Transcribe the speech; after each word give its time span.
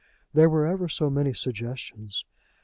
There 0.33 0.49
were 0.49 0.65
ever 0.65 0.89
so 0.89 1.11
many 1.11 1.31
suggestions. 1.31 2.25